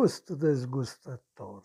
Gust 0.00 0.30
dezgustător. 0.30 1.62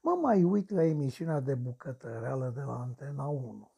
Mă 0.00 0.18
mai 0.22 0.42
uit 0.42 0.70
la 0.70 0.84
emisiunea 0.84 1.40
de 1.40 1.54
bucătăreală 1.54 2.52
de 2.54 2.60
la 2.60 2.80
Antena 2.80 3.24
1. 3.24 3.70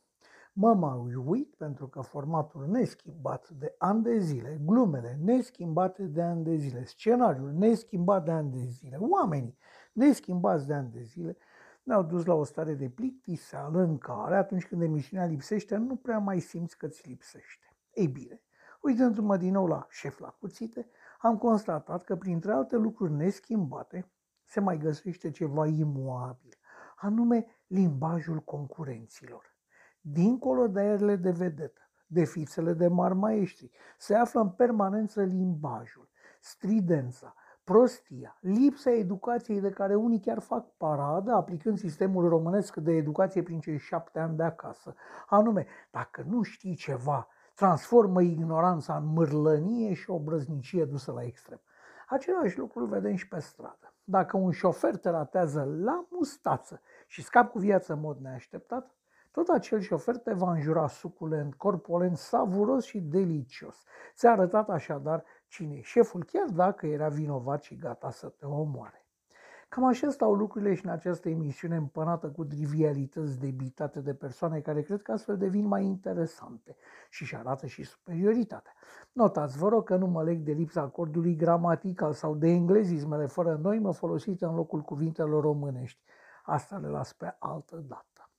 Mă 0.53 0.74
mai 0.74 1.15
uit 1.15 1.54
pentru 1.54 1.88
că 1.88 2.01
formatul 2.01 2.67
neschimbat 2.67 3.48
de 3.48 3.75
ani 3.79 4.03
de 4.03 4.19
zile, 4.19 4.61
glumele 4.64 5.19
neschimbate 5.22 6.03
de 6.03 6.22
ani 6.22 6.45
de 6.45 6.56
zile, 6.56 6.85
scenariul 6.85 7.53
neschimbat 7.53 8.24
de 8.24 8.31
ani 8.31 8.51
de 8.51 8.64
zile, 8.64 8.96
oamenii 8.96 9.59
neschimbați 9.92 10.67
de 10.67 10.74
ani 10.74 10.91
de 10.91 11.03
zile, 11.03 11.36
ne-au 11.82 12.03
dus 12.03 12.24
la 12.24 12.35
o 12.35 12.45
stare 12.45 12.74
de 12.74 12.88
plictiseală 12.88 13.81
în 13.81 13.99
care, 13.99 14.36
atunci 14.36 14.67
când 14.67 14.82
emisiunea 14.82 15.27
lipsește, 15.27 15.77
nu 15.77 15.96
prea 15.96 16.18
mai 16.18 16.41
simți 16.41 16.78
că 16.78 16.88
ți 16.88 17.09
lipsește. 17.09 17.77
Ei 17.92 18.09
bine, 18.09 18.42
uitându-mă 18.80 19.36
din 19.36 19.52
nou 19.52 19.66
la 19.66 19.86
șef 19.91 20.18
la 20.18 20.28
cuțite, 20.28 20.88
am 21.27 21.38
constatat 21.38 22.02
că 22.02 22.16
printre 22.16 22.52
alte 22.52 22.77
lucruri 22.77 23.12
neschimbate 23.12 24.10
se 24.45 24.60
mai 24.60 24.78
găsește 24.78 25.30
ceva 25.30 25.66
imuabil, 25.66 26.59
anume 26.96 27.46
limbajul 27.66 28.38
concurenților. 28.38 29.56
Dincolo 30.01 30.66
de 30.66 30.80
aerele 30.80 31.16
de 31.16 31.30
vedetă, 31.30 31.80
de 32.06 32.24
fițele 32.24 32.73
de 32.73 32.88
mari 32.88 33.15
maestri, 33.15 33.70
se 33.98 34.15
află 34.15 34.41
în 34.41 34.51
permanență 34.51 35.23
limbajul, 35.23 36.09
stridența, 36.41 37.34
prostia, 37.65 38.38
lipsa 38.41 38.91
educației 38.91 39.60
de 39.60 39.70
care 39.70 39.95
unii 39.95 40.20
chiar 40.20 40.38
fac 40.38 40.77
paradă, 40.77 41.32
aplicând 41.32 41.79
sistemul 41.79 42.29
românesc 42.29 42.77
de 42.77 42.93
educație 42.93 43.43
prin 43.43 43.60
cei 43.60 43.79
șapte 43.79 44.18
ani 44.18 44.37
de 44.37 44.43
acasă. 44.43 44.95
Anume, 45.27 45.66
dacă 45.91 46.24
nu 46.29 46.43
știi 46.43 46.74
ceva, 46.74 47.29
transformă 47.54 48.22
ignoranța 48.22 48.96
în 48.96 49.06
mârlănie 49.06 49.95
și 49.95 50.10
o 50.10 50.18
brăznicie 50.18 50.84
dusă 50.84 51.12
la 51.12 51.22
extrem. 51.22 51.60
Același 52.08 52.58
lucru 52.58 52.80
îl 52.80 52.86
vedem 52.86 53.15
și 53.15 53.29
pe 53.29 53.40
stradă. 53.40 53.95
Dacă 54.04 54.37
un 54.37 54.51
șofer 54.51 54.96
te 54.96 55.10
ratează 55.10 55.64
la 55.80 56.06
mustață 56.10 56.80
și 57.06 57.23
scap 57.23 57.51
cu 57.51 57.59
viață 57.59 57.92
în 57.92 58.01
mod 58.01 58.18
neașteptat, 58.20 58.95
tot 59.30 59.48
acel 59.48 59.80
șofer 59.80 60.16
te 60.16 60.32
va 60.32 60.52
înjura 60.52 60.88
suculent, 60.88 61.54
corpulent, 61.54 62.16
savuros 62.16 62.84
și 62.84 63.01
delicios. 63.01 63.84
Ți-a 64.14 64.31
arătat 64.31 64.70
așadar 64.70 65.25
cine 65.47 65.77
e 65.77 65.81
șeful, 65.81 66.25
chiar 66.25 66.48
dacă 66.48 66.86
era 66.86 67.09
vinovat 67.09 67.62
și 67.62 67.77
gata 67.77 68.11
să 68.11 68.29
te 68.29 68.47
omoare. 68.47 69.04
Cam 69.75 69.84
așa 69.84 70.11
stau 70.11 70.34
lucrurile 70.34 70.75
și 70.75 70.84
în 70.84 70.91
această 70.91 71.28
emisiune 71.28 71.77
împănată 71.77 72.30
cu 72.30 72.44
trivialități 72.44 73.39
debitate 73.41 74.00
de 74.00 74.14
persoane 74.14 74.61
care 74.61 74.83
cred 74.83 75.03
că 75.03 75.12
astfel 75.12 75.36
devin 75.36 75.67
mai 75.67 75.84
interesante 75.84 76.77
și 77.11 77.22
își 77.22 77.36
arată 77.36 77.67
și 77.67 77.83
superioritatea. 77.83 78.72
Notați, 79.12 79.58
vă 79.58 79.69
rog 79.69 79.84
că 79.84 79.97
nu 79.97 80.06
mă 80.06 80.22
leg 80.22 80.39
de 80.39 80.52
lipsa 80.52 80.80
acordului 80.80 81.36
gramatical 81.36 82.12
sau 82.12 82.34
de 82.34 82.48
englezismele 82.48 83.27
fără 83.27 83.58
noi 83.62 83.78
mă 83.78 83.92
folosite 83.92 84.45
în 84.45 84.55
locul 84.55 84.80
cuvintelor 84.80 85.42
românești. 85.42 86.02
Asta 86.45 86.77
le 86.77 86.89
las 86.89 87.12
pe 87.12 87.36
altă 87.39 87.77
dată. 87.77 88.30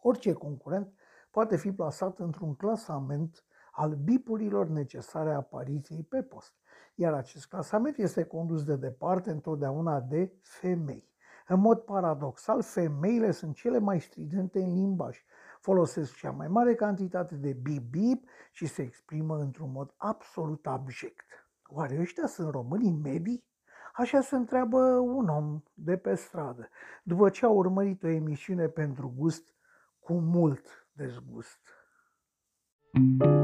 Orice 0.00 0.32
concurent 0.32 0.92
poate 1.30 1.56
fi 1.56 1.72
plasat 1.72 2.18
într-un 2.18 2.54
clasament 2.54 3.44
al 3.72 3.94
bipurilor 3.94 4.68
necesare 4.68 5.32
apariției 5.32 6.02
pe 6.02 6.22
post 6.22 6.54
iar 7.00 7.12
acest 7.12 7.46
clasament 7.46 7.96
este 7.96 8.24
condus 8.24 8.64
de 8.64 8.76
departe 8.76 9.30
întotdeauna 9.30 10.00
de 10.00 10.32
femei. 10.40 11.08
În 11.46 11.60
mod 11.60 11.78
paradoxal, 11.78 12.62
femeile 12.62 13.30
sunt 13.30 13.54
cele 13.54 13.78
mai 13.78 14.00
stridente 14.00 14.62
în 14.62 14.74
limbaj, 14.74 15.24
folosesc 15.60 16.14
cea 16.14 16.30
mai 16.30 16.48
mare 16.48 16.74
cantitate 16.74 17.34
de 17.34 17.52
bip-bip 17.52 18.28
și 18.50 18.66
se 18.66 18.82
exprimă 18.82 19.38
într-un 19.38 19.70
mod 19.72 19.94
absolut 19.96 20.66
abject. 20.66 21.26
Oare 21.66 21.98
ăștia 22.00 22.26
sunt 22.26 22.50
românii 22.50 23.00
medii? 23.02 23.44
Așa 23.94 24.20
se 24.20 24.36
întreabă 24.36 24.78
un 24.98 25.28
om 25.28 25.62
de 25.74 25.96
pe 25.96 26.14
stradă, 26.14 26.68
după 27.02 27.28
ce 27.28 27.44
a 27.44 27.48
urmărit 27.48 28.02
o 28.02 28.08
emisiune 28.08 28.68
pentru 28.68 29.12
gust 29.16 29.54
cu 29.98 30.12
mult 30.12 30.88
dezgust. 30.92 31.58
thank 32.92 33.22
you 33.22 33.39